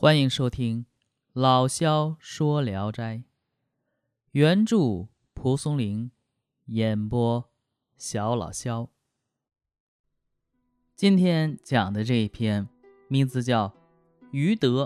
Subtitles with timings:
[0.00, 0.86] 欢迎收听
[1.32, 3.16] 老萧说《聊斋》，
[4.30, 6.12] 原著蒲松龄，
[6.66, 7.50] 演播
[7.96, 8.90] 小老萧。
[10.94, 12.68] 今天讲的这一篇
[13.08, 13.70] 名字叫
[14.30, 14.84] 《余德》。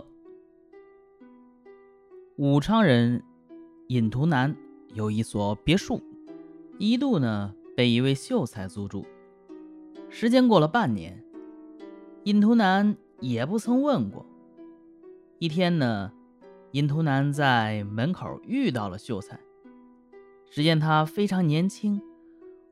[2.36, 3.22] 武昌人
[3.88, 4.56] 尹图南
[4.94, 6.02] 有一所别墅，
[6.78, 9.04] 一度呢被一位秀才租住。
[10.08, 11.22] 时间过了半年，
[12.24, 14.24] 尹图南也不曾问过。
[15.42, 16.12] 一天呢，
[16.70, 19.40] 尹图南在门口遇到了秀才。
[20.48, 22.00] 只见他非常年轻，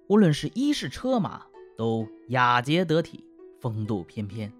[0.07, 3.25] 无论是衣饰车马都雅洁得体，
[3.59, 4.53] 风度翩翩。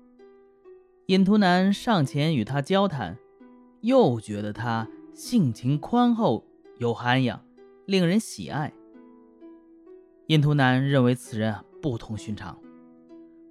[1.07, 3.17] 尹图南上前与他交谈，
[3.83, 6.45] 又觉得他性情宽厚
[6.79, 7.41] 有涵养，
[7.87, 8.73] 令人喜爱。
[10.27, 12.59] 尹图南认为此人不同寻常，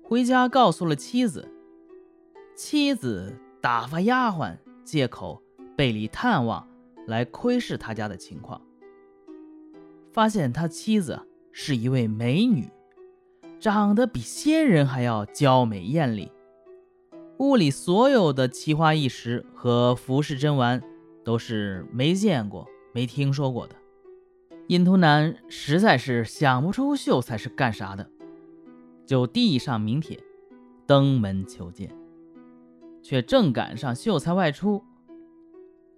[0.03, 1.49] 回家告诉了妻子。
[2.57, 3.33] 妻子。
[3.61, 5.41] 打发丫鬟借口
[5.75, 6.67] 背里探望，
[7.07, 8.61] 来窥视他家的情况。
[10.11, 11.19] 发现他妻子
[11.51, 12.69] 是一位美女，
[13.59, 16.31] 长得比仙人还要娇美艳丽。
[17.37, 20.81] 屋里所有的奇花异石和服饰珍玩，
[21.23, 23.75] 都是没见过、没听说过的。
[24.67, 28.09] 印图男实在是想不出秀才是干啥的，
[29.05, 30.19] 就递上名帖，
[30.85, 31.98] 登门求见。
[33.09, 34.83] 却正赶上秀才外出。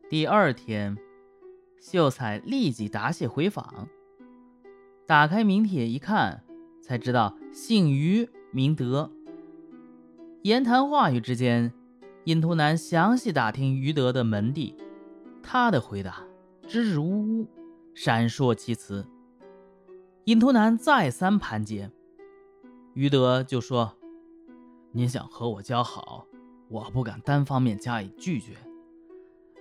[0.09, 0.97] 第二天，
[1.81, 3.89] 秀才立即答谢回访。
[5.05, 6.45] 打开名帖一看，
[6.81, 9.11] 才知道姓于名德。
[10.43, 11.73] 言谈话语之间，
[12.23, 14.73] 尹图南详细打听于德的门第，
[15.43, 16.23] 他的回答
[16.65, 17.47] 支支吾吾，
[17.93, 19.05] 闪烁其词。
[20.23, 21.91] 尹图南再三盘结，
[22.93, 23.97] 于德就说
[24.95, 26.25] ：“您想和我交好。”
[26.71, 28.55] 我不敢单方面加以拒绝，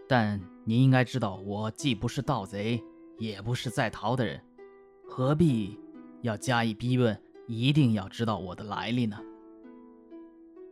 [0.08, 2.80] 但您应该知道，我既不是盗贼，
[3.19, 4.41] 也不是在逃的人，
[5.08, 5.76] 何必
[6.22, 7.21] 要加以逼问？
[7.48, 9.19] 一定要知道我的来历呢？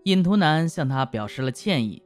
[0.05, 2.01] 尹图南向他表示了歉意，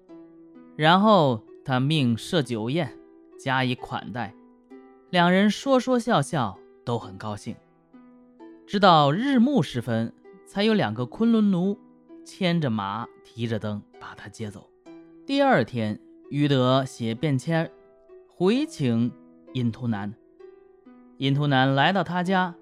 [0.76, 2.98] 然后他命设酒宴，
[3.38, 4.34] 加以款待，
[5.10, 7.54] 两人说说笑笑，都很高兴。
[8.66, 10.14] 直到日暮时分，
[10.46, 11.78] 才有两个昆仑奴。
[12.24, 14.68] 牵着马，提着灯，把他接走。
[15.24, 17.70] 第二天，于德写便签
[18.26, 19.12] 回请
[19.52, 20.12] 尹图南。
[21.18, 22.56] 尹图南来到他家，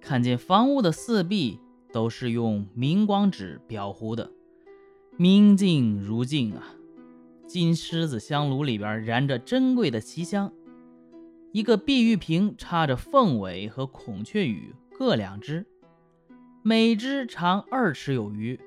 [0.00, 1.60] 看见房屋的四壁
[1.92, 4.32] 都是用明光纸裱糊的，
[5.16, 6.74] 明镜如镜啊！
[7.46, 10.52] 金狮子香炉里边燃着珍贵的奇香，
[11.52, 15.64] 一个碧玉瓶插着凤尾和孔雀羽各两只，
[16.62, 18.58] 每只长二尺有余。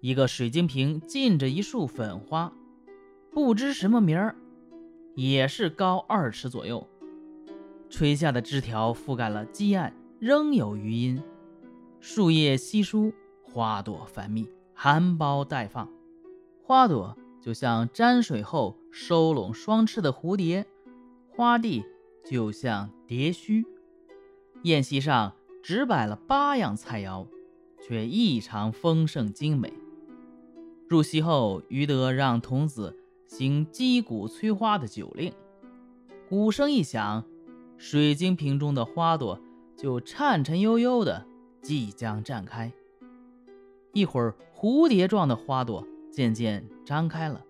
[0.00, 2.52] 一个水晶瓶浸着一束粉花，
[3.32, 4.36] 不知什么名儿，
[5.14, 6.86] 也是高二尺左右。
[7.90, 11.20] 垂下的枝条覆盖了基岸，仍有余音。
[12.00, 15.88] 树叶稀疏，花朵繁密，含苞待放。
[16.62, 20.64] 花朵就像沾水后收拢双翅的蝴蝶，
[21.28, 21.84] 花蒂
[22.24, 23.66] 就像蝶须。
[24.62, 25.32] 宴席上
[25.62, 27.26] 只摆了八样菜肴，
[27.82, 29.72] 却异常丰盛精美。
[30.88, 35.30] 入席后，于德让童子行击鼓催花的酒令。
[36.30, 37.22] 鼓声一响，
[37.76, 39.38] 水晶瓶中的花朵
[39.76, 41.26] 就颤颤悠悠的
[41.60, 42.72] 即将绽开。
[43.92, 47.44] 一会儿，蝴蝶状的花朵渐渐张开了，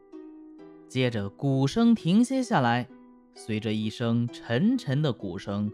[0.88, 2.88] 接着鼓声停歇下来，
[3.34, 5.72] 随着一声沉沉的鼓声，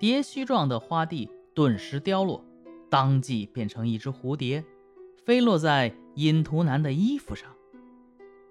[0.00, 2.44] 蝶须状的花蒂顿时凋落，
[2.88, 4.64] 当即变成一只蝴蝶。
[5.24, 7.48] 飞落在尹图南的衣服上，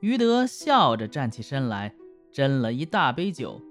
[0.01, 1.95] 于德笑着站起身来，
[2.31, 3.61] 斟了一大杯酒。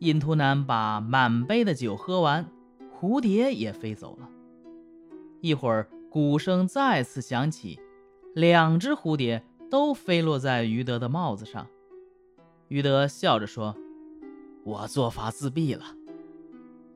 [0.00, 2.50] 尹图南把满杯的酒喝完，
[2.98, 4.28] 蝴蝶也飞走了。
[5.40, 7.78] 一会儿，鼓声再次响起，
[8.34, 11.66] 两只蝴蝶都飞落在于德的帽子上。
[12.68, 13.76] 于德笑着说
[14.64, 15.84] ：“我做法自毙了。”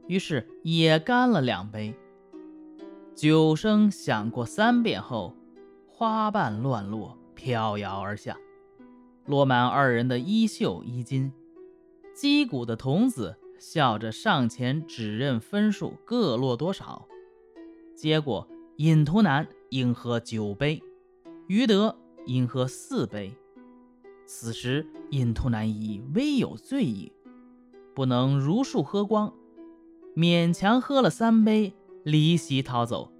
[0.08, 1.94] 于是也干了两杯。
[3.14, 5.34] 酒声响过三遍后。
[6.00, 8.34] 花瓣乱落，飘摇而下，
[9.26, 11.30] 落满二人的衣袖衣襟。
[12.14, 17.06] 击鼓的童子笑着上前指认分数，各落多少。
[17.94, 20.82] 结果尹图南应喝九杯，
[21.48, 21.94] 余德
[22.24, 23.34] 应喝四杯。
[24.24, 27.12] 此时尹图南已微有醉意，
[27.94, 29.34] 不能如数喝光，
[30.16, 31.74] 勉强喝了三杯，
[32.04, 33.12] 离席逃走。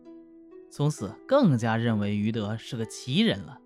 [0.71, 3.59] 从此更加认为于德是个奇人了。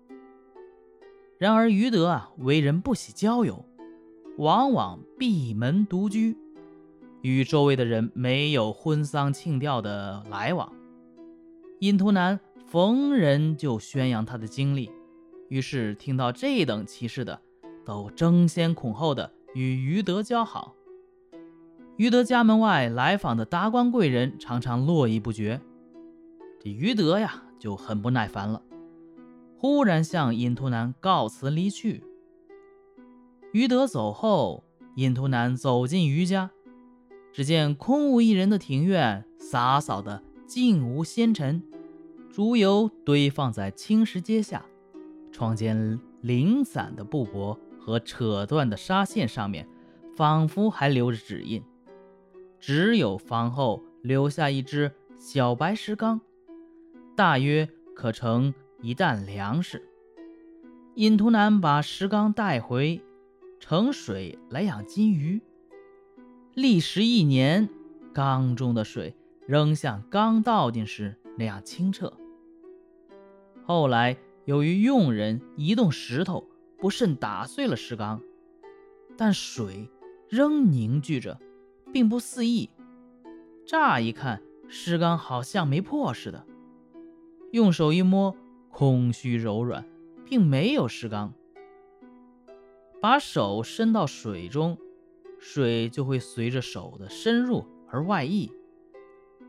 [1.37, 3.63] 然而余德啊，为人不喜交友，
[4.37, 6.35] 往往闭门独居，
[7.21, 10.73] 与周围的人没有婚丧庆吊的来往。
[11.79, 14.89] 印图南逢人就宣扬他的经历，
[15.49, 17.39] 于是听到这等奇事的，
[17.85, 20.73] 都争先恐后的与余德交好。
[21.97, 25.61] 余德家门外来访的达官贵人常常络绎不绝，
[26.65, 28.59] 这余德呀就很不耐烦了。
[29.55, 32.03] 忽然向印图南告辞离去。
[33.51, 34.63] 于德走后，
[34.95, 36.49] 印图南走进余家，
[37.31, 41.61] 只见空无一人的庭院，洒扫的静无纤尘，
[42.31, 44.65] 竹油堆放在青石阶下，
[45.31, 49.67] 窗间零散的布帛和扯断的纱线上面，
[50.15, 51.63] 仿佛还留着指印。
[52.59, 56.19] 只有房后留下一只小白石缸，
[57.15, 58.53] 大约可盛。
[58.81, 59.81] 一担粮食，
[60.93, 63.01] 尹图南把石缸带回，
[63.59, 65.41] 盛水来养金鱼。
[66.53, 67.67] 历时一年，
[68.13, 69.15] 缸中的水
[69.47, 72.13] 仍像刚倒进时那样清澈。
[73.63, 76.47] 后来由于佣人移动石头，
[76.77, 78.21] 不慎打碎了石缸，
[79.17, 79.89] 但水
[80.29, 81.39] 仍凝聚着，
[81.91, 82.69] 并不肆意。
[83.65, 86.45] 乍一看，石缸好像没破似的，
[87.55, 88.35] 用手一摸。
[88.69, 89.87] 空虚柔软，
[90.25, 91.33] 并没有石缸。
[93.01, 94.77] 把手伸到水中，
[95.39, 98.51] 水就会随着手的深入而外溢；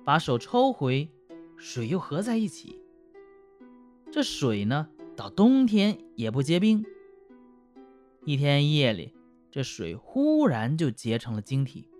[0.04, 1.10] 把手抽回，
[1.56, 2.80] 水又合在一起。
[4.12, 6.86] 这水呢，到冬天也不结冰。
[8.24, 9.14] 一天夜里，
[9.50, 11.90] 这水忽然就结成了晶体，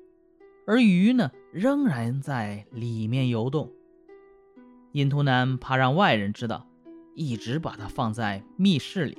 [0.69, 3.73] 而鱼呢，仍然在里面游动。
[4.97, 6.67] 印图南怕让外人知道。
[7.15, 9.19] 一直把它放在密室里，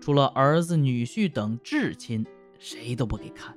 [0.00, 2.26] 除了儿子、女婿等至亲，
[2.58, 3.56] 谁都不给看。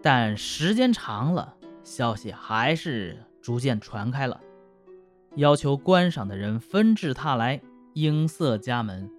[0.00, 4.40] 但时间长了，消息还是逐渐传开了，
[5.34, 7.60] 要求观赏的人纷至沓来，
[7.94, 9.10] 映色家门。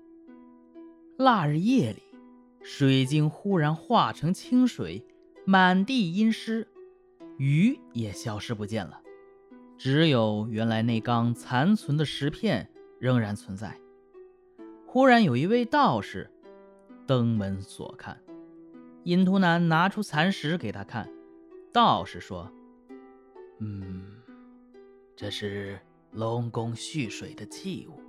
[1.18, 2.02] 腊日夜里，
[2.62, 5.06] 水晶忽然化成清水，
[5.46, 6.68] 满地阴湿，
[7.38, 9.02] 鱼也消失不见了。
[9.80, 13.80] 只有原来那缸残存的石片仍然存在。
[14.86, 16.30] 忽然有一位道士
[17.08, 18.22] 登门所看，
[19.06, 21.10] 印图南拿出残石给他看。
[21.72, 22.52] 道士说
[23.60, 24.18] ：“嗯，
[25.16, 25.80] 这是
[26.12, 28.02] 龙宫蓄水的器物。”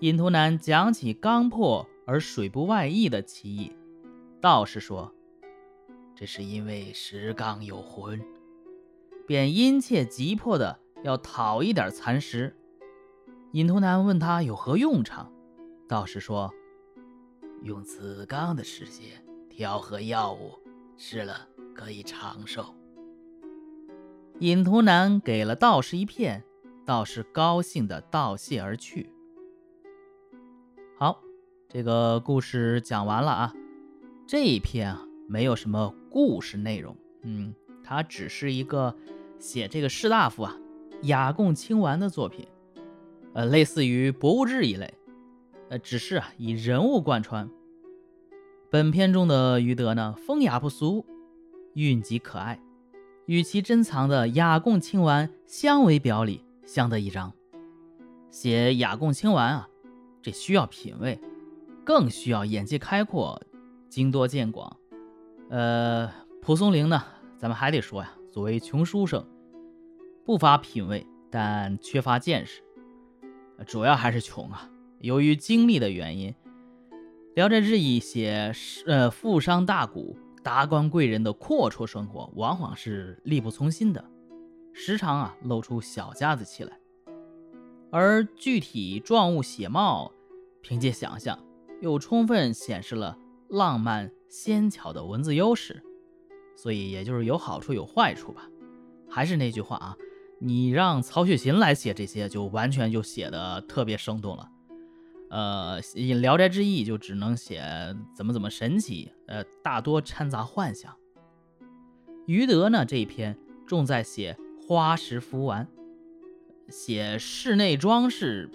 [0.00, 3.70] 印图南讲起缸破而水不外溢的奇异。
[4.40, 5.12] 道士说
[6.16, 8.18] ：“这是因为石缸有魂。”
[9.26, 12.56] 便殷切急迫的要讨一点蚕食。
[13.52, 15.30] 尹图南问他有何用场，
[15.86, 16.52] 道士说
[17.62, 20.58] ：“用此缸的石屑调和药物，
[20.96, 22.74] 吃了可以长寿。”
[24.40, 26.42] 尹图南给了道士一片，
[26.84, 29.10] 道士高兴的道谢而去。
[30.98, 31.22] 好，
[31.68, 33.54] 这个故事讲完了啊。
[34.26, 37.54] 这一篇啊，没有什么故事内容，嗯。
[37.84, 38.94] 它只是一个
[39.38, 40.56] 写这个士大夫啊
[41.02, 42.46] 雅共清玩的作品，
[43.32, 44.94] 呃，类似于博物志一类，
[45.68, 47.48] 呃，只是啊以人物贯穿。
[48.70, 51.04] 本片中的于德呢，风雅不俗，
[51.74, 52.60] 韵极可爱，
[53.26, 57.32] 与其珍藏的雅共清玩相为表里，相得益彰。
[58.30, 59.68] 写雅共清玩啊，
[60.22, 61.20] 这需要品味，
[61.84, 63.42] 更需要眼界开阔，
[63.90, 64.74] 经多见广。
[65.50, 66.10] 呃，
[66.40, 67.02] 蒲松龄呢？
[67.42, 69.26] 咱们还得说呀，作为穷书生，
[70.24, 72.62] 不乏品味，但缺乏见识，
[73.66, 74.70] 主要还是穷啊。
[75.00, 76.30] 由于经历的原因，
[77.34, 78.52] 《聊斋志异》写
[78.86, 84.08] 呃富商大贾、达官贵人的阔绰生活，往往是力不从心的，
[84.72, 86.78] 时常啊露出小家子气来。
[87.90, 90.12] 而具体状物写貌，
[90.60, 91.36] 凭借想象，
[91.80, 93.18] 又充分显示了
[93.48, 95.82] 浪漫纤巧的文字优势。
[96.56, 98.48] 所以也就是有好处有坏处吧，
[99.08, 99.96] 还是那句话啊，
[100.38, 104.48] 你让曹雪芹来写这些，就完全就写的特别生动了。
[105.30, 105.80] 呃，
[106.20, 107.64] 《聊斋志异》就只能写
[108.14, 110.94] 怎么怎么神奇，呃，大多掺杂幻想。
[112.26, 115.66] 余德呢这一篇重在写花石福玩，
[116.68, 118.50] 写室内装饰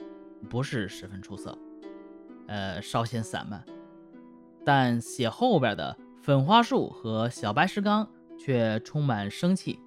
[0.50, 1.58] 不是十分出色，
[2.48, 3.66] 呃，稍显散漫，
[4.64, 5.98] 但写后边的。
[6.28, 8.06] 粉花树和小白石缸
[8.38, 9.80] 却充满生气。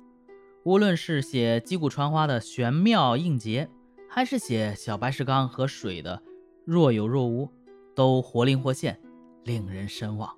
[0.65, 3.69] 无论是写击鼓传花的玄妙应节，
[4.09, 6.23] 还是写小白石缸和水的
[6.65, 7.51] 若有若无，
[7.95, 8.99] 都活灵活现，
[9.45, 10.35] 令人神往。